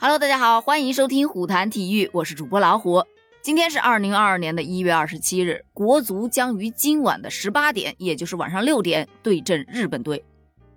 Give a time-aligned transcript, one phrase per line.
[0.00, 3.02] Hello，大家好，欢迎收听虎谈体育，我是主播老虎。
[3.42, 10.24] 今天是二零二二年的一月二十七日，国足将于今晚的十八点，也就是晚上六点对阵日本队。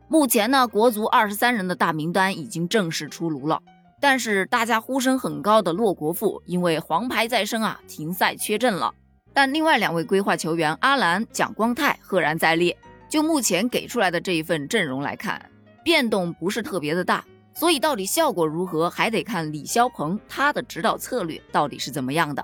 [0.07, 3.61] 目前呢，国足二十三人的大名单已经正式出炉了，
[3.99, 8.91] 但是大家呼声很高的洛国富因为黄牌在身啊，停赛缺阵了。
[9.33, 12.75] 但另外两位规划球员阿兰、蒋光太赫然在列。
[13.07, 15.51] 就目前给出来的这一份阵容来看，
[15.83, 22.43] 变动不是特别的大，所以到底效果如何，还得看李霄鹏他的指导策略到底是怎么样的。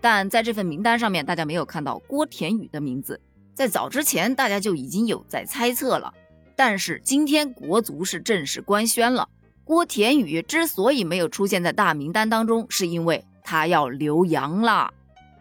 [0.00, 3.20] 但在这份名单上面，大家没有看到郭田雨的名字，
[3.54, 6.12] 在早之前大家就已经有在猜测了。
[6.56, 9.28] 但是今天国足是正式官宣了，
[9.64, 14.92] 郭田雨之所以没有出现在大名单当中，是因为他要留洋了。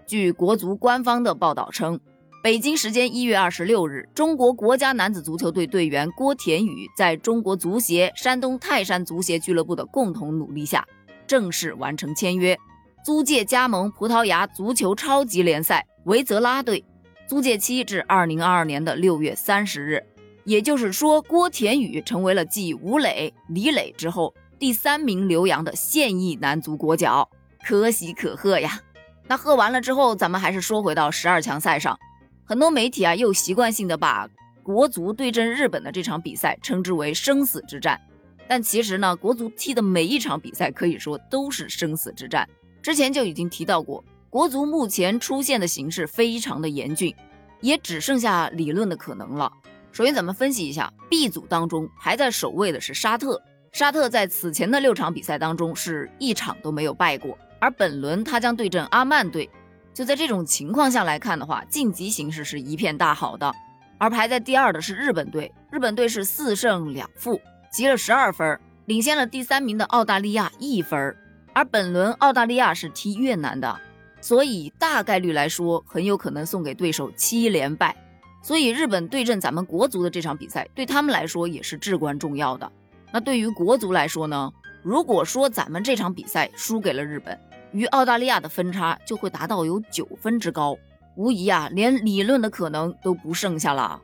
[0.07, 1.99] 据国足官方的报道称。
[2.41, 10.88] 北京时间一月二十六日，中国国家男子足球队队员郭田雨在中国足协、山东泰山足协俱乐部的共同努力下，
[11.27, 12.57] 正式完成签约，
[13.03, 16.85] 租借加盟葡萄牙足球超级联赛维泽拉队，
[17.27, 20.01] 租借期至二零二二年的六月三十日。
[20.45, 27.29] 也就是说，郭田雨成为了继吴磊、李磊之后第三名留洋的现役男足国脚，
[27.65, 28.79] 可喜可贺呀！
[29.27, 31.99] 那贺完了之后，咱们还是说回到十二强赛上。
[32.49, 34.27] 很多媒体啊，又习惯性的把
[34.63, 38.01] 国足对阵日本的这场比赛称之为生死之战，
[38.47, 42.49] 但其实呢，国足踢的每一场比赛可以说都是生死之战。
[42.81, 47.13] 之前就已经提到过，国足目前出现的形势非常的严峻，
[47.61, 49.53] 也只剩下理论的可能了。
[49.91, 53.39] 首先，咱们分析一下 B 组当中排在首位的是沙特，
[53.73, 59.47] 沙特在此前的六场比赛当中是一场都没有败过，而本轮他将对阵阿曼队。
[59.93, 63.54] 就在这种情况下来看的话，晋级形势是一片大好的。
[63.98, 67.40] 而排在第二的是日本队，日本队是四胜两负，
[67.72, 71.16] 积了十二分，领先了第三名的澳大利亚一分。
[71.53, 73.78] 而本轮澳大利亚是踢越南的，
[74.22, 77.95] 所以大概率来说，很有可能送给对手七连败。
[78.41, 82.71] 所以日本对阵咱们国足的这场比赛，对他们来说也是至关重要的。
[83.11, 84.50] 那对于国足来说呢？
[84.81, 87.38] 如果说咱们这场比赛输给了日本，
[87.72, 90.78] 与澳大利亚的分差就会达到有九分之高，
[91.16, 94.02] 无疑啊，连理论的可能都不剩下了。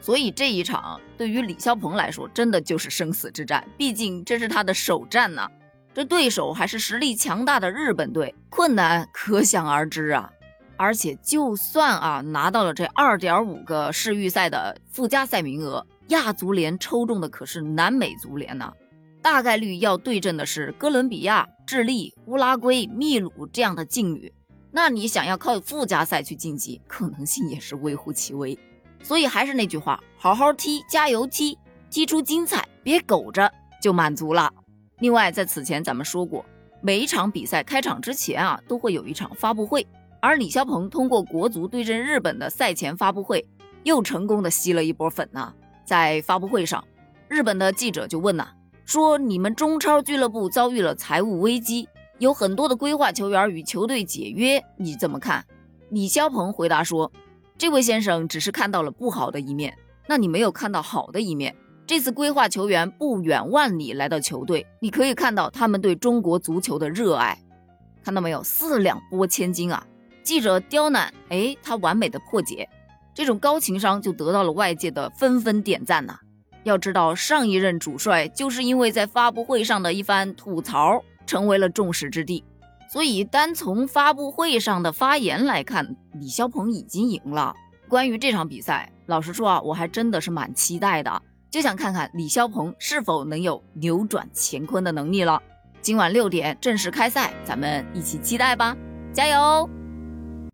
[0.00, 3.62] 所以这一场对于李霄鹏来说，真的就是生死之战。
[3.76, 5.48] 毕竟这是他的首战呐，
[5.92, 10.30] 这对手还是实力强大的日本队，困难可想而知啊。
[10.76, 18.72] 而且就算啊拿到了这二点五个世预赛的附加赛名额，亚足联抽中的可是南美足联呐。
[19.22, 24.32] 大概率要对阵的是哥伦比亚、智利、乌拉圭、秘鲁这样的劲旅，
[24.72, 28.58] 那你想要靠附加赛去晋级，可能性也是微乎其微。
[29.02, 31.58] 所以还是那句话，好好踢，加油踢，
[31.90, 34.50] 踢出精彩，别苟着就满足了。
[35.00, 36.44] 另外，在此前咱们说过，
[36.80, 39.86] 每一场比赛开场之前啊，都会有一场发布会，
[40.20, 43.46] 而李霄鹏通过国足对阵日本的赛前发布会，
[43.82, 45.54] 又成功的吸了一波粉呢。
[45.84, 46.82] 在发布会上，
[47.28, 48.48] 日本的记者就问呐。
[48.90, 55.46] 说你们中超俱乐部遭遇了财务危机，有很多的规划球员与球队解约，你怎么看？
[55.90, 57.12] 李霄鹏回答说
[57.56, 61.54] ：“这位先生只是看到了不好的一面，那你没有看到好的一面。
[61.86, 67.38] 这次规划球员不远万里来到球队，你可以看到他们对中国足球的热爱，
[68.02, 68.42] 看到没有？
[68.42, 69.86] 四两拨千斤啊！
[70.24, 72.68] 记者刁难，哎，他完美的破解，
[73.14, 76.18] 这种高情商就得到了外界的纷纷点赞呐。”
[76.64, 82.44] 要知道，上一任主帅就是因为在发布会上的一番吐槽，成为了众矢之的。
[82.90, 87.54] 所以，单从发布会上的发言来看，李霄鹏已经赢了。
[87.88, 95.40] 关于这场比赛，老实说啊，我还真的是蛮期待的，就想看看李霄鹏是否能有扭转乾坤的能力了。
[95.80, 98.76] 今晚六点正式开赛，咱们一起期待吧，
[99.12, 99.79] 加油！